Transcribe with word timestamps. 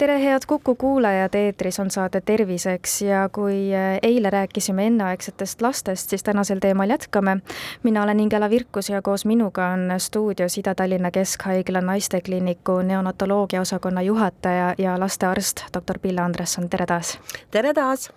tere, 0.00 0.16
head 0.22 0.46
Kuku 0.46 0.74
kuulajad, 0.74 1.34
eetris 1.34 1.76
on 1.80 1.90
saade 1.90 2.20
Terviseks 2.24 3.02
ja 3.02 3.26
kui 3.32 3.74
äh, 3.76 3.98
eile 4.02 4.30
rääkisime 4.30 4.86
enneaegsetest 4.86 5.60
lastest, 5.62 6.10
siis 6.10 6.22
tänasel 6.24 6.58
teemal 6.58 6.90
jätkame. 6.90 7.36
mina 7.82 8.02
olen 8.02 8.20
Ingela 8.20 8.50
Virkus 8.50 8.88
ja 8.88 9.02
koos 9.02 9.26
minuga 9.26 9.66
on 9.66 9.92
stuudios 9.98 10.58
Ida-Tallinna 10.58 11.10
Keskhaigla 11.10 11.80
naistekliiniku 11.80 12.78
neonatoloogia 12.82 13.60
osakonna 13.60 14.02
juhataja 14.02 14.74
ja 14.78 15.00
lastearst 15.00 15.64
doktor 15.74 15.98
Pille 15.98 16.20
Andresson, 16.20 16.70
tere 16.70 16.86
taas! 16.86 17.18
tere 17.50 17.74
taas! 17.74 18.10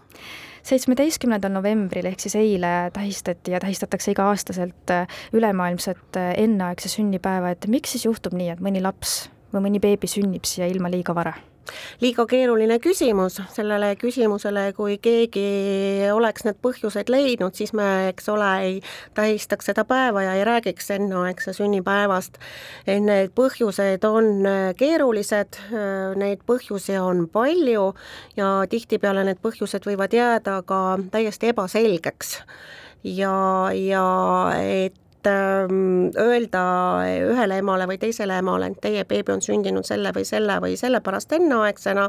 seitsmeteistkümnendal 0.63 1.51
novembril 1.51 2.05
ehk 2.05 2.19
siis 2.19 2.35
eile 2.35 2.91
tähistati 2.93 3.51
ja 3.51 3.59
tähistatakse 3.59 4.11
iga-aastaselt 4.11 4.91
äh, 4.91 5.07
ülemaailmset 5.33 6.17
äh, 6.17 6.33
enneaegse 6.37 6.89
sünnipäeva, 6.89 7.49
et 7.49 7.67
miks 7.67 7.91
siis 7.91 8.05
juhtub 8.05 8.33
nii, 8.33 8.53
et 8.55 8.63
mõni 8.63 8.81
laps 8.81 9.25
või 9.53 9.67
mõni 9.67 9.83
beebi 9.83 10.07
sünnib 10.07 10.47
siia 10.47 10.71
ilma 10.71 10.91
liiga 10.91 11.15
vara? 11.15 11.35
Liiga 12.01 12.25
keeruline 12.29 12.77
küsimus, 12.83 13.39
sellele 13.55 13.93
küsimusele, 13.99 14.65
kui 14.77 14.97
keegi 15.03 15.45
oleks 16.13 16.45
need 16.47 16.59
põhjused 16.63 17.11
leidnud, 17.11 17.55
siis 17.57 17.73
me, 17.77 18.09
eks 18.11 18.29
ole, 18.33 18.49
ei 18.65 18.75
tähistaks 19.17 19.71
seda 19.71 19.85
päeva 19.87 20.25
ja 20.25 20.35
ei 20.37 20.45
räägiks 20.47 20.91
enneaegse 20.95 21.53
sünnipäevast. 21.57 22.39
Need 22.87 23.33
põhjused 23.37 24.07
on 24.09 24.47
keerulised, 24.79 25.59
neid 26.19 26.43
põhjusi 26.47 26.97
on 27.01 27.27
palju 27.31 27.91
ja 28.37 28.53
tihtipeale 28.69 29.25
need 29.27 29.41
põhjused 29.43 29.87
võivad 29.87 30.13
jääda 30.15 30.61
ka 30.67 30.81
täiesti 31.11 31.53
ebaselgeks 31.53 32.37
ja, 33.03 33.35
ja 33.75 34.05
et 34.59 35.02
öelda 35.29 36.63
ühele 37.29 37.57
emale 37.61 37.87
või 37.87 37.97
teisele 38.01 38.37
emale, 38.41 38.67
et 38.71 38.81
teie 38.81 39.03
beebi 39.07 39.33
on 39.33 39.41
sündinud 39.41 39.85
selle 39.87 40.11
või 40.15 40.25
selle 40.27 40.57
või 40.63 40.75
sellepärast 40.79 41.35
enneaegsena, 41.37 42.07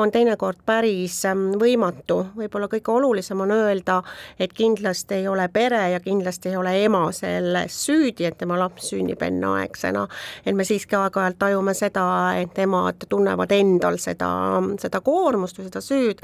on 0.00 0.12
teinekord 0.12 0.62
päris 0.66 1.20
ähm, 1.28 1.50
võimatu. 1.60 2.20
võib-olla 2.36 2.68
kõige 2.72 2.92
olulisem 2.92 3.40
on 3.40 3.54
öelda, 3.54 4.00
et 4.38 4.52
kindlasti 4.56 5.20
ei 5.20 5.28
ole 5.28 5.48
pere 5.48 5.82
ja 5.94 6.00
kindlasti 6.00 6.52
ei 6.52 6.56
ole 6.56 6.74
ema 6.84 7.04
selles 7.12 7.78
süüdi, 7.86 8.26
et 8.26 8.38
tema 8.38 8.58
laps 8.58 8.90
sünnib 8.90 9.22
enneaegsena. 9.22 10.06
et 10.46 10.56
me 10.56 10.64
siiski 10.64 10.96
aeg-ajalt 10.96 11.38
tajume 11.38 11.74
seda, 11.74 12.06
et 12.40 12.58
emad 12.58 13.06
tunnevad 13.08 13.52
endal 13.52 13.98
seda, 13.98 14.30
seda 14.78 15.00
koormust 15.00 15.58
või 15.58 15.70
seda 15.70 15.80
süüd 15.84 16.20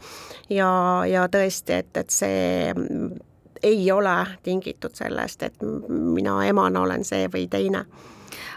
ja, 0.51 0.69
ja 1.09 1.29
tõesti, 1.29 1.81
et, 1.83 1.97
et 1.97 2.11
see 2.11 2.73
ei 3.67 3.91
ole 3.93 4.17
tingitud 4.43 4.95
sellest, 4.95 5.43
et 5.43 5.65
mina 5.89 6.39
emana 6.47 6.85
olen 6.87 7.05
see 7.05 7.27
või 7.33 7.49
teine 7.51 7.85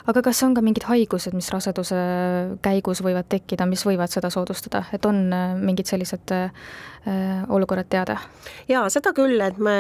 aga 0.08 0.22
kas 0.23 0.42
on 0.45 0.55
ka 0.55 0.64
mingid 0.64 0.86
haigused, 0.89 1.36
mis 1.36 1.50
raseduse 1.53 1.97
käigus 2.66 3.03
võivad 3.05 3.28
tekkida, 3.31 3.67
mis 3.69 3.83
võivad 3.88 4.11
seda 4.11 4.31
soodustada, 4.33 4.86
et 4.95 5.06
on 5.09 5.28
äh, 5.33 5.56
mingid 5.59 5.89
sellised 5.89 6.31
äh, 6.36 6.52
olukorrad 7.50 7.88
teada? 7.89 8.17
jaa, 8.69 8.83
seda 8.91 9.11
küll, 9.17 9.39
et 9.41 9.58
me 9.61 9.75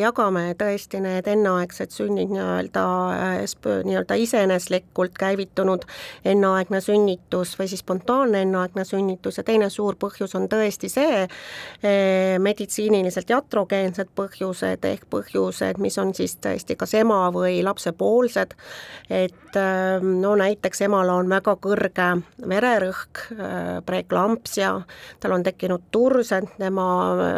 jagame 0.00 0.52
tõesti 0.58 1.00
need 1.02 1.28
enneaegsed 1.30 1.94
sünnid 1.94 2.32
nii-öelda, 2.34 2.84
äh, 3.16 3.42
nii-öelda 3.88 4.18
iseeneslikult 4.22 5.16
käivitunud 5.18 5.86
enneaegne 6.28 6.82
sünnitus 6.84 7.56
või 7.58 7.70
siis 7.70 7.82
spontaanne 7.84 8.42
enneaegne 8.46 8.84
sünnitus. 8.88 9.40
Ja 9.40 9.46
teine 9.46 9.70
suur 9.72 9.96
põhjus 10.00 10.34
on 10.38 10.48
tõesti 10.50 10.90
see, 10.92 11.24
meditsiiniliselt 12.42 13.30
jatrogeensed 13.30 14.10
põhjused 14.18 14.84
ehk 14.88 15.06
põhjused, 15.10 15.80
mis 15.82 15.98
on 16.00 16.12
siis 16.16 16.36
tõesti 16.42 16.76
kas 16.78 16.94
ema 16.98 17.20
või 17.34 17.60
lapsepoolsed, 17.66 18.54
et 19.10 19.57
no 20.02 20.34
näiteks 20.36 20.80
emal 20.86 21.08
on 21.12 21.28
väga 21.30 21.54
kõrge 21.62 22.08
vererõhk, 22.48 23.22
äh, 23.32 23.68
preeklampsia, 23.86 24.70
tal 25.20 25.34
on 25.36 25.44
tekkinud 25.46 25.88
tursed, 25.94 26.48
tema 26.58 26.86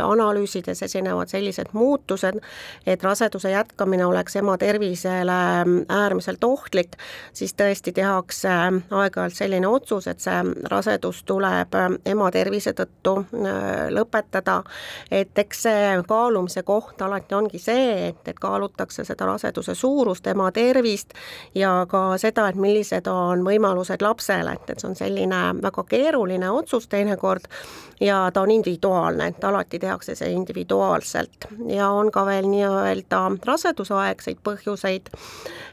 analüüsides 0.04 0.82
esinevad 0.82 1.30
sellised 1.32 1.72
muutused, 1.72 2.40
et 2.86 3.02
raseduse 3.04 3.50
jätkamine 3.50 4.06
oleks 4.06 4.36
ema 4.36 4.56
tervisele 4.58 5.38
äärmiselt 5.88 6.44
ohtlik, 6.44 6.96
siis 7.32 7.54
tõesti 7.54 7.92
tehakse 7.96 8.50
aeg-ajalt 8.50 9.36
selline 9.36 9.68
otsus, 9.68 10.08
et 10.10 10.20
see 10.20 10.42
rasedus 10.70 11.22
tuleb 11.28 11.76
ema 12.04 12.30
tervise 12.34 12.74
tõttu 12.76 13.16
äh, 13.22 13.88
lõpetada, 13.94 14.60
et 15.10 15.38
eks 15.38 15.64
see 15.66 15.86
kaalumise 16.08 16.62
koht 16.66 17.02
alati 17.02 17.34
ongi 17.34 17.58
see, 17.58 18.10
et, 18.10 18.22
et 18.28 18.38
kaalutakse 18.40 19.04
seda 19.04 19.28
raseduse 19.28 19.74
suurust, 19.74 20.26
ema 20.26 20.50
tervist 20.54 21.14
ja 21.54 21.86
ka 21.90 21.99
ka 22.00 22.18
seda, 22.20 22.48
et 22.48 22.58
millised 22.60 23.08
on 23.10 23.44
võimalused 23.46 24.02
lapsele, 24.04 24.56
et, 24.56 24.72
et 24.72 24.82
see 24.82 24.90
on 24.90 24.98
selline 24.98 25.40
väga 25.60 25.84
keeruline 25.90 26.50
otsus 26.54 26.88
teinekord 26.90 27.48
ja 28.00 28.22
ta 28.32 28.44
on 28.44 28.52
individuaalne, 28.54 29.30
et 29.30 29.44
alati 29.44 29.78
tehakse 29.82 30.16
see 30.18 30.32
individuaalselt. 30.34 31.50
Ja 31.68 31.90
on 31.96 32.10
ka 32.14 32.24
veel 32.28 32.48
nii-öelda 32.50 33.22
rasedusaegseid 33.46 34.40
põhjuseid, 34.46 35.12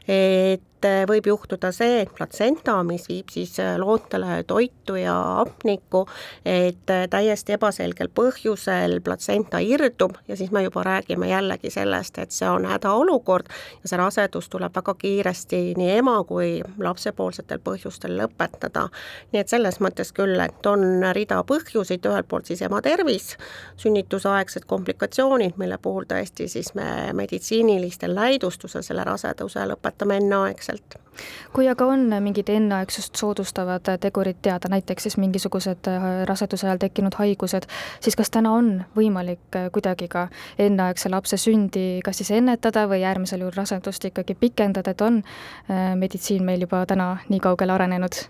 et 0.08 0.77
et 0.78 1.08
võib 1.08 1.26
juhtuda 1.26 1.70
see, 1.74 2.02
et 2.02 2.10
platsenta, 2.14 2.76
mis 2.86 3.08
viib 3.08 3.30
siis 3.32 3.56
lootele 3.78 4.42
toitu 4.46 4.94
ja 4.98 5.14
hapnikku, 5.40 6.04
et 6.46 6.86
täiesti 7.10 7.56
ebaselgel 7.56 8.10
põhjusel 8.14 9.00
platsenta 9.04 9.58
irdub 9.58 10.16
ja 10.28 10.36
siis 10.36 10.52
me 10.54 10.62
juba 10.62 10.84
räägime 10.86 11.28
jällegi 11.30 11.70
sellest, 11.70 12.18
et 12.18 12.34
see 12.34 12.48
on 12.48 12.66
hädaolukord 12.68 13.50
ja 13.82 13.90
see 13.90 13.98
rasedus 13.98 14.48
tuleb 14.48 14.74
väga 14.74 14.94
kiiresti 14.94 15.74
nii 15.78 15.90
ema 15.98 16.20
kui 16.28 16.60
lapsepoolsetel 16.78 17.58
põhjustel 17.64 18.14
lõpetada. 18.20 18.88
nii 19.32 19.42
et 19.42 19.48
selles 19.48 19.80
mõttes 19.82 20.12
küll, 20.14 20.38
et 20.40 20.66
on 20.66 21.02
rida 21.12 21.42
põhjuseid, 21.42 22.06
ühelt 22.06 22.28
poolt 22.28 22.46
siis 22.46 22.62
ema 22.62 22.80
tervis, 22.82 23.34
sünnitusaegsed 23.76 24.66
komplikatsioonid, 24.66 25.58
mille 25.58 25.78
puhul 25.82 26.06
tõesti 26.08 26.48
siis 26.48 26.74
me 26.74 27.12
meditsiinilistel 27.12 28.14
näidustusel 28.14 28.82
selle 28.86 29.04
raseduse 29.04 29.66
lõpetame 29.66 30.20
enneaegselt 30.22 30.67
enneaegselt. 30.68 31.07
Kui 31.52 31.68
aga 31.68 31.86
on 31.88 32.06
mingid 32.22 32.50
enneaegsust 32.52 33.16
soodustavad 33.16 33.88
tegurid 34.00 34.40
teada, 34.42 34.68
näiteks 34.70 35.02
siis 35.08 35.16
mingisugused 35.16 35.88
äh, 35.90 36.06
raseduse 36.28 36.66
ajal 36.66 36.80
tekkinud 36.82 37.16
haigused, 37.18 37.66
siis 38.04 38.16
kas 38.16 38.30
täna 38.34 38.52
on 38.56 38.70
võimalik 38.96 39.56
äh, 39.56 39.68
kuidagi 39.72 40.08
ka 40.12 40.26
enneaegse 40.58 41.10
lapse 41.12 41.38
sündi 41.40 42.00
kas 42.04 42.20
siis 42.20 42.30
ennetada 42.36 42.86
või 42.90 43.02
äärmisel 43.08 43.42
juhul 43.44 43.56
rasedust 43.56 44.04
ikkagi 44.10 44.36
pikendada, 44.38 44.92
et 44.94 45.04
on 45.04 45.22
äh, 45.22 45.94
meditsiin 45.98 46.44
meil 46.44 46.66
juba 46.66 46.84
täna 46.86 47.08
nii 47.28 47.40
kaugele 47.42 47.74
arenenud? 47.74 48.20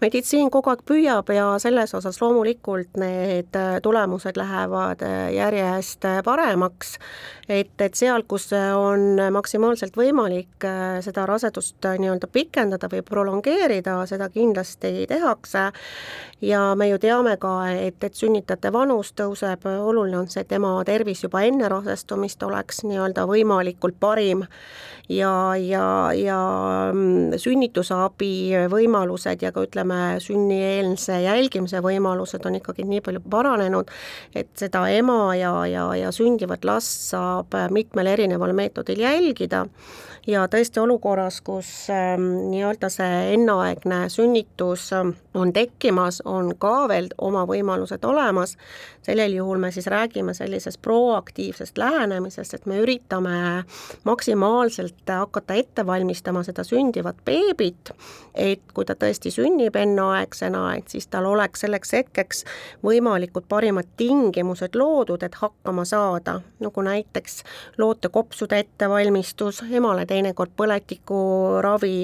meditsiin 0.00 0.50
kogu 0.50 0.72
aeg 0.72 0.84
püüab 0.88 1.32
ja 1.34 1.52
selles 1.62 1.94
osas 1.94 2.20
loomulikult 2.22 2.98
need 3.00 3.56
tulemused 3.82 4.36
lähevad 4.36 5.04
järjest 5.34 6.06
paremaks, 6.24 6.96
et, 7.48 7.74
et 7.78 7.94
seal, 7.94 8.24
kus 8.28 8.48
on 8.52 9.20
maksimaalselt 9.32 9.96
võimalik 9.96 10.66
seda 11.04 11.26
rasedust 11.28 11.84
nii-öelda 11.98 12.31
pikendada 12.32 12.88
või 12.92 13.02
prolongeerida, 13.06 13.98
seda 14.10 14.28
kindlasti 14.32 15.06
tehakse. 15.08 15.70
Ja 16.42 16.72
me 16.74 16.88
ju 16.88 16.98
teame 16.98 17.36
ka, 17.38 17.52
et, 17.70 18.02
et 18.02 18.16
sünnitajate 18.18 18.72
vanus 18.74 19.12
tõuseb, 19.14 19.62
oluline 19.70 20.18
on 20.18 20.30
see, 20.30 20.42
et 20.42 20.56
ema 20.56 20.72
tervis 20.86 21.22
juba 21.22 21.44
enne 21.46 21.68
rasestumist 21.70 22.42
oleks 22.42 22.82
nii-öelda 22.82 23.28
võimalikult 23.30 24.00
parim. 24.02 24.42
Ja, 25.12 25.54
ja, 25.58 25.84
ja 26.16 26.38
mm, 26.94 27.36
sünnitusabi 27.38 28.66
võimalused 28.70 29.42
ja 29.42 29.50
ka 29.52 29.64
ütleme, 29.66 29.98
sünnieelse 30.22 31.18
jälgimise 31.24 31.82
võimalused 31.84 32.46
on 32.48 32.58
ikkagi 32.58 32.86
nii 32.88 33.02
palju 33.04 33.22
paranenud, 33.30 33.90
et 34.34 34.50
seda 34.58 34.86
ema 34.94 35.34
ja, 35.38 35.52
ja, 35.70 35.88
ja 35.98 36.14
sündivat 36.14 36.64
last 36.66 37.10
saab 37.12 37.54
mitmel 37.74 38.10
erineval 38.14 38.54
meetodil 38.56 39.02
jälgida 39.02 39.66
ja 40.26 40.46
tõesti 40.48 40.80
olukorras, 40.80 41.40
kus 41.40 41.68
ähm, 41.90 42.26
nii-öelda 42.50 42.88
see 42.92 43.34
enneaegne 43.34 44.04
sünnitus 44.12 44.92
ähm, 44.94 45.14
on 45.34 45.52
tekkimas, 45.52 46.20
on 46.24 46.52
ka 46.58 46.88
veel 46.88 47.08
oma 47.18 47.42
võimalused 47.48 48.04
olemas, 48.06 48.56
sellel 49.02 49.34
juhul 49.34 49.58
me 49.58 49.72
siis 49.74 49.86
räägime 49.90 50.34
sellisest 50.34 50.82
proaktiivsest 50.82 51.78
lähenemisest, 51.78 52.54
et 52.54 52.66
me 52.66 52.78
üritame 52.84 53.64
maksimaalselt 54.04 55.08
hakata 55.08 55.54
ette 55.58 55.86
valmistama 55.86 56.44
seda 56.46 56.64
sündivat 56.64 57.18
beebit, 57.24 57.90
et 58.34 58.62
kui 58.74 58.86
ta 58.86 58.94
tõesti 58.94 59.32
sünnib 59.34 59.76
enneaegsena, 59.76 60.64
et 60.76 60.94
siis 60.94 61.06
tal 61.10 61.26
oleks 61.32 61.64
selleks 61.66 61.92
hetkeks 61.98 62.44
võimalikud 62.84 63.48
parimad 63.48 63.90
tingimused 63.96 64.78
loodud, 64.78 65.22
et 65.22 65.34
hakkama 65.34 65.84
saada, 65.88 66.38
nagu 66.62 66.86
näiteks 66.86 67.42
lootekopsude 67.78 68.62
ettevalmistus, 68.62 69.64
emale 69.70 70.06
teinekord 70.12 70.52
põletikuravi, 70.56 71.96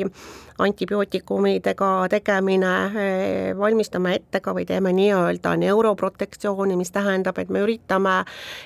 antibiootikumidega 0.58 1.90
tegemine, 2.10 2.72
valmistame 3.58 4.14
ette 4.19 4.40
ka 4.43 4.55
või 4.56 4.64
teeme 4.66 4.93
nii-öelda 4.96 5.55
neuroprotektsiooni, 5.60 6.76
mis 6.78 6.90
tähendab, 6.94 7.38
et 7.38 7.52
me 7.55 7.62
üritame 7.62 8.16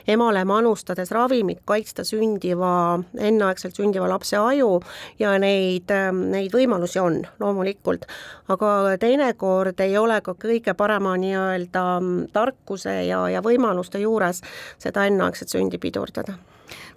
emale 0.09 0.45
manustades 0.49 1.13
ravimit 1.13 1.61
kaitsta 1.69 2.05
sündiva, 2.09 3.01
enneaegselt 3.19 3.77
sündiva 3.77 4.09
lapse 4.09 4.39
aju 4.41 4.79
ja 5.21 5.35
neid, 5.43 5.93
neid 6.33 6.55
võimalusi 6.57 7.03
on 7.03 7.21
loomulikult. 7.43 8.07
aga 8.49 8.97
teinekord 9.01 9.81
ei 9.81 9.97
ole 9.99 10.21
ka 10.21 10.35
kõige 10.35 10.75
parema 10.75 11.17
nii-öelda 11.17 11.85
tarkuse 12.33 13.03
ja, 13.07 13.27
ja 13.29 13.45
võimaluste 13.45 14.01
juures 14.01 14.43
seda 14.79 15.07
enneaegset 15.09 15.53
sündi 15.53 15.79
pidurdada 15.79 16.39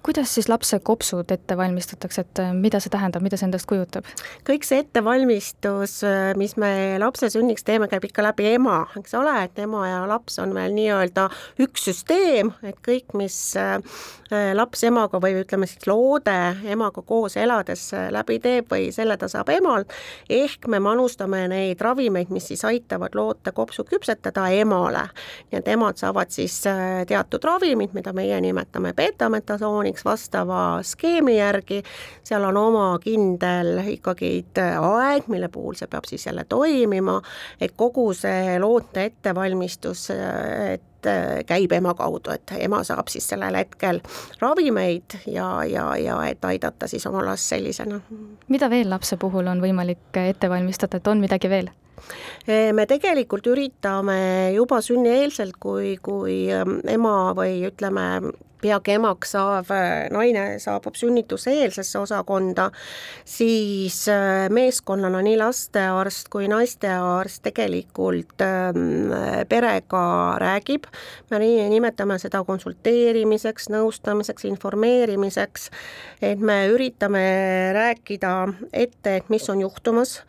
kuidas 0.06 0.36
siis 0.36 0.50
lapse 0.50 0.77
kopsud 0.80 1.31
ette 1.33 1.57
valmistatakse, 1.57 2.22
et 2.22 2.39
äh, 2.39 2.51
mida 2.54 2.80
see 2.83 2.92
tähendab, 2.94 3.24
mida 3.25 3.39
see 3.39 3.48
endast 3.48 3.66
kujutab? 3.69 4.06
kõik 4.45 4.66
see 4.68 4.83
ettevalmistus, 4.83 5.95
äh, 6.06 6.33
mis 6.38 6.54
me 6.62 6.69
lapse 7.01 7.31
sünniks 7.33 7.66
teeme, 7.66 7.88
käib 7.89 8.06
ikka 8.06 8.25
läbi 8.27 8.51
ema, 8.54 8.83
eks 9.00 9.16
ole, 9.18 9.33
et 9.48 9.57
ema 9.63 9.86
ja 9.89 10.04
laps 10.10 10.38
on 10.44 10.54
meil 10.54 10.75
nii-öelda 10.77 11.25
üks 11.66 11.88
süsteem, 11.89 12.51
et 12.62 12.77
kõik, 12.86 13.16
mis 13.18 13.38
äh, 13.57 13.80
laps 14.54 14.83
emaga 14.86 15.18
või 15.22 15.39
ütleme 15.42 15.69
siis 15.69 15.88
loode 15.89 16.38
emaga 16.69 17.01
koos 17.06 17.38
elades 17.42 17.88
läbi 18.13 18.38
teeb 18.44 18.69
või 18.69 18.92
selle 18.94 19.18
ta 19.22 19.30
saab 19.31 19.50
emal, 19.56 19.88
ehk 20.30 20.69
me 20.69 20.81
manustame 20.83 21.48
neid 21.50 21.81
ravimeid, 21.81 22.30
mis 22.33 22.51
siis 22.51 22.66
aitavad 22.68 23.18
loote 23.18 23.56
kopsu 23.57 23.88
küpsetada 23.89 24.48
emale. 24.54 25.07
nii 25.50 25.62
et 25.63 25.74
emad 25.74 25.98
saavad 25.98 26.30
siis 26.33 26.62
teatud 27.07 27.44
ravimid, 27.44 27.94
mida 27.98 28.13
meie 28.13 28.38
nimetame 28.42 28.94
betametasooniks, 28.94 29.64
plaaniks 29.65 30.06
vastava 30.06 30.79
skeemi 30.83 31.38
järgi, 31.38 31.81
seal 32.23 32.44
on 32.44 32.57
oma 32.57 32.88
kindel 33.03 33.79
ikkagi 33.95 34.31
aeg, 34.57 35.29
mille 35.31 35.50
puhul 35.50 35.77
see 35.77 35.89
peab 35.91 36.06
siis 36.09 36.25
jälle 36.25 36.45
toimima, 36.50 37.19
et 37.62 37.73
kogu 37.77 38.12
see 38.13 38.59
loote 38.59 39.09
ettevalmistus, 39.09 40.09
et 40.13 41.09
käib 41.45 41.73
ema 41.77 41.94
kaudu, 41.94 42.33
et 42.33 42.56
ema 42.65 42.81
saab 42.83 43.09
siis 43.13 43.27
sellel 43.29 43.56
hetkel 43.59 44.01
ravimeid 44.41 45.19
ja, 45.29 45.50
ja, 45.69 45.91
ja 46.01 46.17
et 46.25 46.45
aidata 46.45 46.89
siis 46.89 47.06
oma 47.06 47.25
last 47.25 47.53
sellisena. 47.53 48.01
mida 48.47 48.69
veel 48.69 48.89
lapse 48.89 49.17
puhul 49.21 49.47
on 49.47 49.62
võimalik 49.62 50.21
ette 50.25 50.50
valmistada, 50.50 50.97
et 50.97 51.07
on 51.07 51.21
midagi 51.21 51.50
veel? 51.50 51.69
Me 52.47 52.86
tegelikult 52.89 53.47
üritame 53.50 54.51
juba 54.56 54.81
sünnieelselt, 54.86 55.57
kui, 55.59 55.95
kui 56.03 56.45
ema 56.51 57.15
või 57.38 57.63
ütleme, 57.69 58.06
peagi 58.65 58.95
emaks 58.95 59.36
saav 59.36 59.69
äh, 59.74 60.07
naine 60.13 60.45
saabub 60.62 60.97
sünnituseelsesse 60.97 62.00
osakonda, 62.00 62.69
siis 63.27 64.00
äh, 64.12 64.47
meeskonnana 64.53 65.21
nii 65.25 65.38
lastearst 65.39 66.31
kui 66.33 66.50
naistearst 66.51 67.44
tegelikult 67.45 68.41
ähm, 68.45 69.13
perega 69.50 70.06
räägib, 70.41 70.89
me 71.31 71.41
nimetame 71.44 72.18
seda 72.21 72.41
konsulteerimiseks, 72.48 73.69
nõustamiseks, 73.74 74.48
informeerimiseks, 74.50 75.69
et 76.25 76.41
me 76.41 76.63
üritame 76.74 77.25
rääkida 77.75 78.36
ette, 78.74 79.19
et 79.19 79.33
mis 79.33 79.50
on 79.53 79.62
juhtumas 79.65 80.21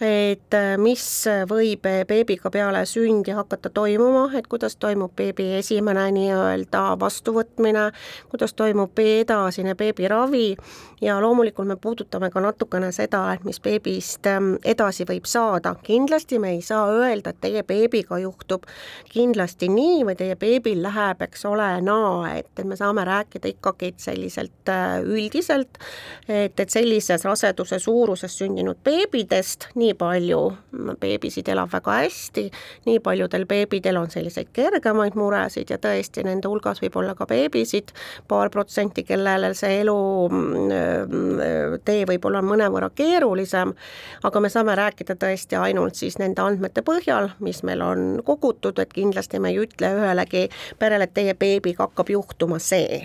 et 0.00 0.54
äh, 0.54 0.74
mis 0.78 1.04
võib 1.50 1.86
beebiga 2.08 2.50
peale 2.50 2.82
sündi 2.86 3.34
hakata 3.36 3.70
toimuma, 3.70 4.26
et 4.34 4.48
kuidas 4.50 4.76
toimub 4.76 5.14
beebi 5.16 5.52
esimene 5.60 6.08
nii-öelda 6.16 6.82
vastuvõtmine, 7.00 7.90
kuidas 8.32 8.54
toimub 8.58 8.98
edasine 8.98 9.74
beebiravi 9.78 10.56
ja 11.04 11.20
loomulikult 11.20 11.68
me 11.68 11.76
puudutame 11.76 12.30
ka 12.30 12.40
natukene 12.40 12.90
seda, 12.92 13.20
et 13.34 13.44
mis 13.44 13.60
beebist 13.60 14.26
ähm, 14.26 14.54
edasi 14.64 15.04
võib 15.08 15.26
saada. 15.28 15.74
kindlasti 15.82 16.38
me 16.38 16.54
ei 16.56 16.62
saa 16.62 16.86
öelda, 16.90 17.30
et 17.30 17.40
teie 17.40 17.62
beebiga 17.62 18.18
juhtub 18.18 18.66
kindlasti 19.12 19.68
nii 19.68 20.04
või 20.08 20.16
teie 20.18 20.36
beebil 20.36 20.82
läheb, 20.82 21.22
eks 21.26 21.44
ole, 21.50 21.68
naa, 21.84 22.34
et, 22.38 22.50
et 22.58 22.64
me 22.64 22.76
saame 22.76 23.04
rääkida 23.04 23.52
ikkagi 23.52 23.94
selliselt 23.96 24.72
äh, 24.72 25.00
üldiselt, 25.02 25.78
et, 26.28 26.60
et 26.60 26.70
sellises 26.70 27.24
raseduse 27.24 27.78
suuruses 27.78 28.38
sündinud 28.38 28.80
beebidest, 28.84 29.68
nii 29.74 29.93
nii 29.94 29.98
palju 29.98 30.40
beebisid 31.00 31.48
elab 31.48 31.70
väga 31.72 31.98
hästi, 32.02 32.44
nii 32.86 33.00
paljudel 33.00 33.46
beebidel 33.46 33.96
on 33.96 34.10
selliseid 34.10 34.50
kergemaid 34.52 35.14
muresid 35.14 35.70
ja 35.70 35.78
tõesti, 35.78 36.24
nende 36.26 36.48
hulgas 36.48 36.80
võib 36.82 36.96
olla 36.96 37.14
ka 37.14 37.26
beebisid, 37.26 37.92
paar 38.28 38.50
protsenti, 38.50 39.04
kellele 39.04 39.52
see 39.54 39.80
elu 39.82 39.96
mm, 40.28 41.78
tee 41.84 42.04
võib 42.08 42.24
olla 42.26 42.42
mõnevõrra 42.42 42.90
keerulisem, 42.94 43.74
aga 44.24 44.40
me 44.40 44.50
saame 44.50 44.74
rääkida 44.78 45.16
tõesti 45.20 45.58
ainult 45.60 45.94
siis 45.94 46.18
nende 46.18 46.42
andmete 46.42 46.82
põhjal, 46.82 47.30
mis 47.44 47.62
meil 47.62 47.82
on 47.84 48.20
kogutud, 48.24 48.78
et 48.78 48.92
kindlasti 48.92 49.38
me 49.38 49.52
ei 49.54 49.62
ütle 49.62 49.94
ühelegi 49.98 50.48
perele, 50.78 51.08
et 51.08 51.14
teie 51.14 51.36
beebiga 51.38 51.86
hakkab 51.86 52.10
juhtuma 52.10 52.58
see. 52.58 53.04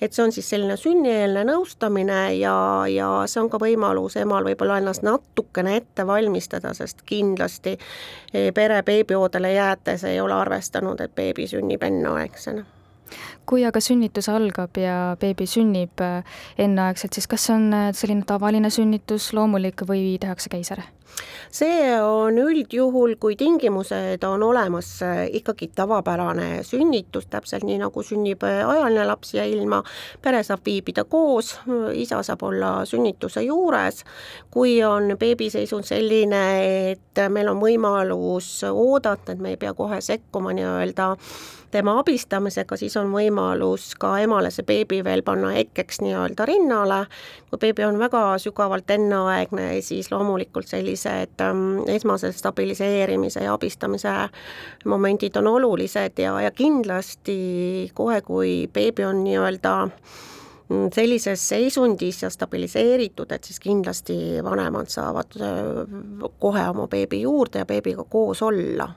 et 0.00 0.12
see 0.12 0.24
on 0.24 0.32
siis 0.32 0.48
selline 0.50 0.76
sünnieelne 0.76 1.44
nõustamine 1.46 2.34
ja, 2.38 2.56
ja 2.90 3.10
see 3.30 3.42
on 3.42 3.50
ka 3.52 3.60
võimalus 3.62 4.16
emal 4.20 4.44
võib-olla 4.46 4.80
ennast 4.80 5.04
natukene 5.06 5.76
ette 5.78 6.06
valmistada, 6.12 6.74
sest 6.76 7.02
kindlasti 7.08 7.78
eh, 7.78 8.52
pere 8.54 8.82
beebioodele 8.82 9.52
jäätes 9.56 10.04
ei 10.04 10.20
ole 10.20 10.38
arvestanud, 10.38 11.00
et 11.00 11.14
beebi 11.14 11.48
sünnib 11.50 11.82
enneaegsena 11.88 12.64
kui 13.46 13.66
aga 13.68 13.80
sünnitus 13.82 14.28
algab 14.32 14.76
ja 14.80 15.16
beebi 15.20 15.46
sünnib 15.50 16.02
eh, 16.04 16.40
enneaegselt, 16.62 17.14
siis 17.16 17.28
kas 17.30 17.48
see 17.48 17.56
on 17.58 17.68
eh, 17.76 17.92
selline 17.96 18.26
tavaline 18.28 18.70
sünnitus, 18.72 19.32
loomulik 19.36 19.86
või 19.88 20.16
tehakse 20.22 20.52
keiser? 20.52 20.84
see 21.52 22.00
on 22.00 22.38
üldjuhul, 22.40 23.18
kui 23.20 23.36
tingimused 23.36 24.24
on 24.24 24.42
olemas, 24.46 24.88
ikkagi 25.36 25.68
tavapärane 25.76 26.62
sünnitus, 26.64 27.26
täpselt 27.28 27.66
nii, 27.68 27.76
nagu 27.82 28.04
sünnib 28.06 28.44
ajaline 28.46 29.04
laps 29.08 29.34
ja 29.36 29.44
ilma, 29.44 29.82
pere 30.24 30.42
saab 30.46 30.64
viibida 30.64 31.04
koos, 31.04 31.54
isa 31.92 32.22
saab 32.24 32.46
olla 32.48 32.72
sünnituse 32.88 33.44
juures, 33.44 34.04
kui 34.50 34.78
on 34.86 35.12
beebiseisund 35.20 35.88
selline, 35.88 36.44
et 36.92 37.24
meil 37.28 37.52
on 37.52 37.60
võimalus 37.60 38.54
oodata, 38.72 39.34
et 39.34 39.42
me 39.42 39.52
ei 39.52 39.60
pea 39.60 39.74
kohe 39.76 40.00
sekkuma 40.00 40.54
nii-öelda 40.56 41.12
tema 41.72 41.98
abistamisega, 41.98 42.76
siis 42.76 42.96
on 43.00 43.01
võimalus 43.10 43.92
ka 44.00 44.12
emale 44.22 44.50
see 44.54 44.66
beebi 44.66 45.00
veel 45.04 45.24
panna 45.26 45.50
hetkeks 45.54 46.00
nii-öelda 46.04 46.46
rinnale, 46.48 47.00
kui 47.50 47.60
beebi 47.64 47.86
on 47.86 47.98
väga 48.00 48.22
sügavalt 48.42 48.90
enneaegne, 48.94 49.66
siis 49.82 50.10
loomulikult 50.12 50.70
sellised 50.70 51.42
ähm, 51.44 51.82
esmased 51.90 52.38
stabiliseerimise 52.38 53.42
ja 53.46 53.56
abistamise 53.56 54.14
momendid 54.86 55.36
on 55.40 55.50
olulised 55.56 56.22
ja, 56.22 56.36
ja 56.40 56.50
kindlasti 56.54 57.90
kohe, 57.94 58.20
kui 58.26 58.54
beebi 58.72 59.04
on 59.08 59.24
nii-öelda 59.26 59.74
mm, 59.88 60.88
sellises 60.94 61.48
seisundis 61.48 62.22
ja 62.22 62.30
stabiliseeritud, 62.30 63.32
et 63.32 63.44
siis 63.44 63.60
kindlasti 63.60 64.18
vanemad 64.44 64.92
saavad 64.92 65.38
äh, 65.42 66.34
kohe 66.38 66.66
oma 66.70 66.88
beebi 66.88 67.24
juurde 67.26 67.64
ja 67.64 67.68
beebiga 67.68 68.04
koos 68.08 68.42
olla 68.42 68.92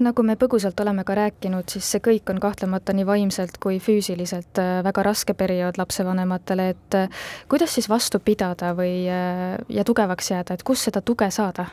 nagu 0.00 0.24
me 0.24 0.36
põgusalt 0.40 0.80
oleme 0.80 1.04
ka 1.04 1.16
rääkinud, 1.18 1.68
siis 1.68 1.90
see 1.94 2.02
kõik 2.04 2.30
on 2.32 2.40
kahtlemata 2.42 2.94
nii 2.96 3.06
vaimselt 3.06 3.58
kui 3.62 3.78
füüsiliselt 3.82 4.60
äh, 4.62 4.80
väga 4.86 5.04
raske 5.06 5.34
periood 5.34 5.78
lapsevanematele, 5.80 6.68
et 6.74 6.98
äh, 6.98 7.22
kuidas 7.48 7.74
siis 7.76 7.88
vastu 7.92 8.20
pidada 8.20 8.72
või, 8.78 9.04
äh, 9.10 9.58
ja 9.68 9.84
tugevaks 9.84 10.32
jääda, 10.32 10.56
et 10.56 10.66
kust 10.66 10.88
seda 10.88 11.04
tuge 11.04 11.30
saada? 11.30 11.68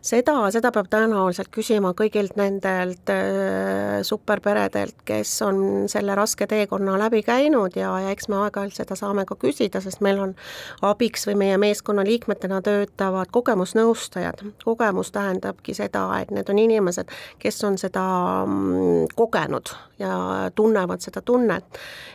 Seda, 0.00 0.34
seda 0.54 0.70
peab 0.74 0.88
tõenäoliselt 0.92 1.50
küsima 1.54 1.92
kõigilt 1.98 2.36
nendelt 2.38 3.10
äh, 3.12 3.98
superperedelt, 4.06 4.96
kes 5.08 5.32
on 5.46 5.88
selle 5.90 6.14
raske 6.18 6.46
teekonna 6.50 6.98
läbi 7.00 7.22
käinud 7.26 7.76
ja, 7.78 7.92
ja 8.02 8.12
eks 8.14 8.28
me 8.28 8.40
aeg-ajalt 8.44 8.78
seda 8.78 8.98
saame 8.98 9.24
ka 9.28 9.36
küsida, 9.40 9.82
sest 9.84 10.02
meil 10.04 10.20
on 10.22 10.34
abiks 10.82 11.26
või 11.28 11.38
meie 11.44 11.58
meeskonna 11.60 12.04
liikmetena 12.06 12.60
töötavad 12.62 13.32
kogemusnõustajad. 13.34 14.44
kogemus 14.64 15.12
tähendabki 15.12 15.74
seda, 15.74 16.06
et 16.20 16.30
need 16.34 16.48
on 16.50 16.58
inimesed, 16.58 17.10
kes 17.38 17.62
on 17.64 17.78
seda 17.78 18.04
mm, 18.46 19.14
kogenud 19.16 19.74
ja 19.98 20.50
tunnevad 20.54 21.00
seda 21.00 21.20
tunnet. 21.22 21.64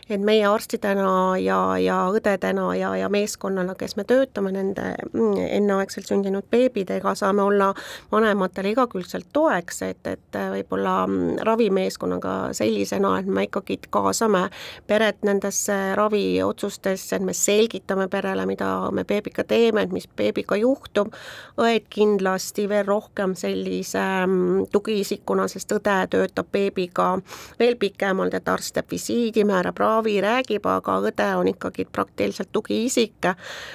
et 0.09 0.21
meie 0.21 0.45
arstidena 0.45 1.37
ja, 1.39 1.77
ja 1.79 1.97
õdedena 2.11 2.73
ja, 2.75 2.95
ja 2.95 3.09
meeskonnana, 3.09 3.75
kes 3.75 3.95
me 3.95 4.03
töötame 4.03 4.51
nende 4.51 4.95
mm, 5.13 5.37
enneaegselt 5.57 6.07
sündinud 6.07 6.47
beebidega, 6.51 7.15
saame 7.15 7.41
olla 7.41 7.72
vanematele 8.11 8.73
igakülgselt 8.73 9.29
toeks, 9.33 9.81
et, 9.87 10.07
et 10.07 10.39
võib-olla 10.53 10.95
mm, 11.07 11.43
ravimeeskonnaga 11.47 12.35
sellisena, 12.57 13.15
et 13.19 13.29
me 13.29 13.47
ikkagi 13.47 13.79
kaasame 13.93 14.47
peret 14.87 15.23
nendesse 15.27 15.75
raviotsustesse, 15.97 17.15
et 17.17 17.25
me 17.25 17.35
selgitame 17.37 18.07
perele, 18.11 18.45
mida 18.49 18.69
me 18.91 19.05
beebiga 19.07 19.45
teeme, 19.47 19.83
et 19.83 19.93
mis 19.93 20.07
beebiga 20.07 20.57
juhtub, 20.59 21.13
õed 21.61 21.87
kindlasti 21.93 22.67
veel 22.69 22.85
rohkem 22.87 23.35
sellise 23.39 24.03
mm, 24.25 24.67
tugiisikuna, 24.73 25.47
sest 25.51 25.71
õde 25.75 25.97
töötab 26.13 26.49
beebiga 26.53 27.13
veel 27.59 27.77
pikemalt, 27.79 28.33
et 28.37 28.49
arst 28.49 28.75
teeb 28.77 28.91
visiidi, 28.93 29.45
määrab 29.47 29.79
ravi, 29.81 30.17
räägib, 30.23 30.67
aga 30.69 30.99
õde 31.09 31.29
on 31.39 31.49
ikkagi 31.51 31.85
praktiliselt 31.91 32.51
tugiisik, 32.53 33.29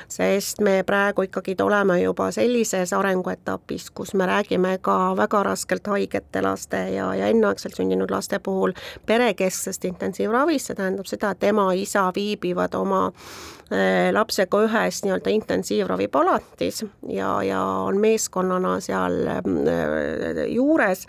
sest 0.08 0.62
me 0.64 0.82
praegu 0.86 1.26
ikkagi 1.26 1.56
oleme 1.62 1.98
juba 2.02 2.30
sellises 2.34 2.92
arenguetapis, 2.96 3.87
kus 3.90 4.14
me 4.14 4.26
räägime 4.26 4.78
ka 4.82 5.16
väga 5.16 5.42
raskelt 5.42 5.86
haigete 5.86 6.42
laste 6.42 6.80
ja, 6.94 7.10
ja 7.14 7.28
enneaegselt 7.32 7.76
sündinud 7.76 8.10
laste 8.10 8.38
puhul 8.38 8.72
perekesksest 9.06 9.84
intensiivravist, 9.84 10.70
see 10.70 10.78
tähendab 10.78 11.08
seda, 11.08 11.32
et 11.34 11.48
ema, 11.48 11.70
isa 11.72 12.08
viibivad 12.14 12.74
oma 12.78 13.06
äh, 13.08 14.10
lapsega 14.12 14.62
ühes 14.66 15.02
nii-öelda 15.04 15.34
intensiivravipalatis 15.34 16.84
ja, 17.08 17.32
ja 17.42 17.62
on 17.88 18.00
meeskonnana 18.02 18.78
seal 18.84 19.20
äh, 19.26 20.44
juures. 20.52 21.06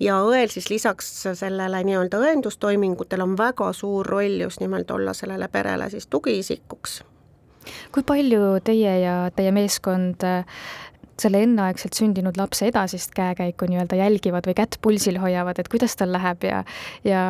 Ja 0.00 0.22
õel 0.26 0.50
siis 0.52 0.70
lisaks 0.70 1.14
sellele 1.32 1.84
nii-öelda 1.86 2.20
õendustoimingutele 2.22 3.24
on 3.24 3.38
väga 3.38 3.72
suur 3.76 4.06
roll 4.06 4.40
just 4.46 4.60
nimelt 4.60 4.90
olla 4.90 5.14
sellele 5.16 5.48
perele 5.48 5.90
siis 5.90 6.06
tugiisikuks. 6.06 7.02
Kui 7.92 8.02
palju 8.02 8.58
teie 8.64 8.94
ja 9.04 9.16
teie 9.36 9.52
meeskond 9.54 10.24
selle 11.20 11.42
enneaegselt 11.46 11.96
sündinud 11.98 12.38
lapse 12.40 12.66
edasist 12.70 13.14
käekäiku 13.16 13.68
nii-öelda 13.70 13.98
jälgivad 13.98 14.46
või 14.48 14.56
kätt 14.58 14.78
pulsil 14.82 15.18
hoiavad, 15.22 15.58
et 15.58 15.70
kuidas 15.72 15.96
tal 15.98 16.12
läheb 16.14 16.46
ja 16.48 16.62
ja 17.04 17.22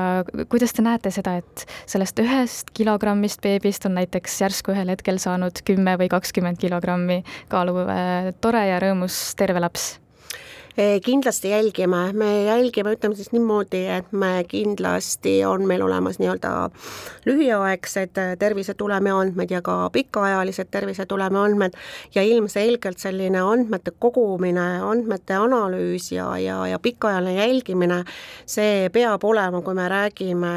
kuidas 0.48 0.72
te 0.76 0.84
näete 0.84 1.10
seda, 1.14 1.36
et 1.42 1.66
sellest 1.86 2.18
ühest 2.22 2.72
kilogrammist 2.76 3.42
beebist 3.42 3.86
on 3.88 3.96
näiteks 3.98 4.40
järsku 4.44 4.74
ühel 4.76 4.92
hetkel 4.94 5.18
saanud 5.22 5.64
kümme 5.66 5.96
või 6.00 6.10
kakskümmend 6.12 6.60
kilogrammi 6.62 7.22
kaaluv 7.52 7.84
äh, 7.88 8.32
tore 8.40 8.66
ja 8.68 8.80
rõõmus 8.82 9.24
terve 9.38 9.62
laps? 9.62 10.01
Kindlasti 11.04 11.50
jälgime, 11.50 12.12
me 12.12 12.44
jälgime, 12.44 12.92
ütleme 12.96 13.14
siis 13.14 13.32
niimoodi, 13.32 13.82
et 13.86 14.12
me 14.12 14.44
kindlasti 14.48 15.44
on 15.44 15.66
meil 15.68 15.82
olemas 15.84 16.16
nii-öelda 16.18 16.70
lühiaegsed 17.26 18.16
tervisetulemi 18.38 19.10
andmed 19.12 19.50
ja 19.52 19.60
ka 19.62 19.90
pikaajalised 19.92 20.70
tervisetulemi 20.70 21.38
andmed. 21.38 21.76
Ja 22.14 22.22
ilmselgelt 22.22 22.98
selline 22.98 23.42
andmete 23.44 23.92
kogumine, 23.98 24.80
andmete 24.80 25.36
analüüs 25.36 26.08
ja, 26.12 26.30
ja, 26.38 26.62
ja 26.66 26.78
pikaajaline 26.78 27.34
jälgimine, 27.36 28.00
see 28.46 28.88
peab 28.92 29.24
olema, 29.24 29.60
kui 29.62 29.76
me 29.76 29.88
räägime 29.92 30.54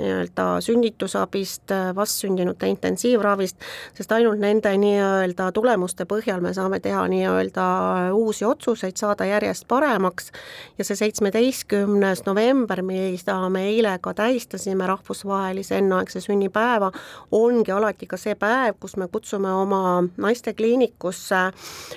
nii-öelda 0.00 0.48
sünnitusabist, 0.64 1.76
vastsündinute 1.94 2.72
intensiivravist, 2.72 3.60
sest 3.94 4.16
ainult 4.16 4.40
nende 4.40 4.72
nii-öelda 4.80 5.52
tulemuste 5.52 6.08
põhjal 6.08 6.40
me 6.40 6.56
saame 6.56 6.80
teha 6.80 7.04
nii-öelda 7.12 7.68
uusi 8.16 8.48
otsuseid, 8.48 8.96
saada 8.96 9.28
järjest 9.28 9.41
järjest 9.42 9.66
paremaks. 9.68 10.30
Ja 10.78 10.86
see 10.86 10.96
seitsmeteistkümnes 10.96 12.24
november, 12.26 12.82
mida 12.86 13.36
me 13.52 13.66
eile 13.70 13.96
ka 14.02 14.14
tähistasime, 14.14 14.86
rahvusvahelise 14.86 15.78
enneaegse 15.80 16.22
sünnipäeva, 16.24 16.92
ongi 17.32 17.74
alati 17.74 18.08
ka 18.10 18.16
see 18.20 18.34
päev, 18.38 18.78
kus 18.80 18.96
me 18.96 19.08
kutsume 19.12 19.50
oma 19.52 20.02
naistekliinikusse 20.16 21.42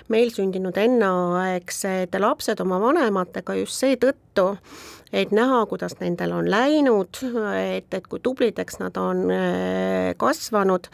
meil 0.09 0.33
sündinud 0.33 0.77
enneaegsed 0.77 2.19
lapsed 2.19 2.61
oma 2.63 2.79
vanematega 2.81 3.55
just 3.61 3.79
seetõttu, 3.81 4.51
et 5.15 5.31
näha, 5.35 5.61
kuidas 5.69 5.97
nendel 6.01 6.33
on 6.35 6.49
läinud, 6.51 7.21
et, 7.55 7.87
et 7.93 8.07
kui 8.09 8.19
tublideks 8.23 8.79
nad 8.81 8.97
on 8.99 9.25
äh, 9.31 10.13
kasvanud. 10.19 10.89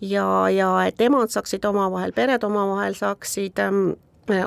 Ja, 0.00 0.26
ja 0.50 0.72
et 0.88 1.00
emad 1.04 1.32
saaksid 1.32 1.64
omavahel, 1.68 2.14
pered 2.16 2.44
omavahel 2.46 2.96
saaksid 2.98 3.60
ähm, 3.62 3.90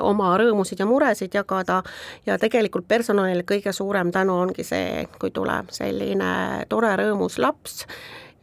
oma 0.00 0.34
rõõmusid 0.40 0.80
ja 0.80 0.86
muresid 0.88 1.34
jagada. 1.34 1.82
Ja 2.26 2.38
tegelikult 2.38 2.88
personalile 2.88 3.44
kõige 3.48 3.72
suurem 3.72 4.12
tänu 4.12 4.36
ongi 4.46 4.64
see, 4.64 5.06
kui 5.20 5.30
tuleb 5.34 5.72
selline 5.74 6.64
tore 6.68 6.94
rõõmus 7.00 7.38
laps, 7.42 7.84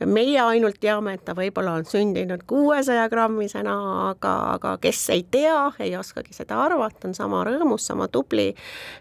meie 0.05 0.39
ainult 0.41 0.79
teame, 0.81 1.15
et 1.15 1.24
ta 1.25 1.36
võib-olla 1.38 1.75
on 1.79 1.86
sündinud 1.88 2.43
kuuesaja 2.50 3.08
grammisena, 3.12 3.75
aga, 4.10 4.34
aga 4.55 4.75
kes 4.81 5.01
ei 5.13 5.24
tea, 5.31 5.72
ei 5.79 5.96
oskagi 5.98 6.34
seda 6.36 6.60
arvata, 6.63 7.08
on 7.10 7.15
sama 7.17 7.43
rõõmus, 7.48 7.86
sama 7.88 8.08
tubli. 8.12 8.51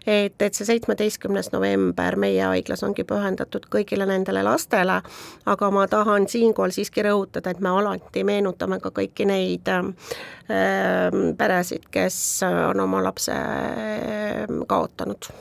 et, 0.05 0.41
et 0.41 0.53
see 0.53 0.67
seitsmeteistkümnes 0.67 1.51
november 1.53 2.17
meie 2.19 2.43
haiglas 2.43 2.83
ongi 2.87 3.05
pühendatud 3.07 3.67
kõigile 3.71 4.07
nendele 4.09 4.43
lastele, 4.45 5.01
aga 5.45 5.71
ma 5.71 5.87
tahan 5.91 6.27
siinkohal 6.31 6.73
siiski 6.75 7.05
rõhutada, 7.05 7.51
et 7.51 7.59
me 7.59 7.69
alati 7.69 8.25
meenutame 8.27 8.79
ka 8.79 8.93
kõiki 8.95 9.27
neid 9.29 9.71
äh, 9.71 9.85
peresid, 11.37 11.87
kes 11.91 12.17
on 12.47 12.79
oma 12.85 13.03
lapse 13.03 13.35
äh, 13.35 14.45
kaotanud 14.67 15.31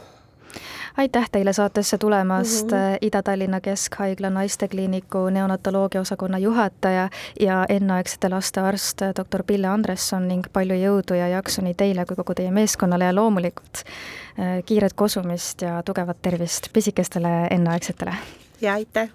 aitäh 0.96 1.30
teile 1.32 1.52
saatesse 1.52 1.98
tulemast 1.98 2.70
mm, 2.70 2.76
-hmm. 2.76 2.98
Ida-Tallinna 3.00 3.60
Keskhaigla 3.60 4.30
naistekliiniku 4.30 5.30
neonatoloogia 5.30 6.00
osakonna 6.00 6.38
juhataja 6.38 7.08
ja 7.40 7.66
enneaegsete 7.68 8.28
laste 8.28 8.60
arst 8.60 8.98
doktor 9.16 9.42
Pille 9.46 9.66
Andresson 9.66 10.28
ning 10.28 10.44
palju 10.52 10.74
jõudu 10.74 11.14
ja 11.14 11.28
jaksu 11.28 11.62
nii 11.62 11.74
teile 11.74 12.04
kui 12.04 12.16
kogu 12.16 12.34
teie 12.34 12.50
meeskonnale 12.50 13.04
ja 13.04 13.14
loomulikult 13.14 13.82
äh, 13.82 14.64
kiiret 14.66 14.92
kosumist 14.92 15.62
ja 15.62 15.82
tugevat 15.82 16.22
tervist 16.22 16.72
pisikestele 16.72 17.46
enneaegsetele! 17.50 18.14
ja 18.60 18.72
aitäh! 18.72 19.10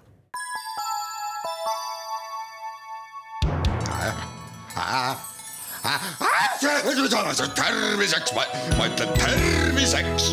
terviseks, 7.54 8.32
ma 8.78 8.86
ütlen 8.86 9.12
terviseks 9.18 10.32